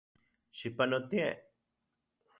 Xipanotie. 0.57 1.29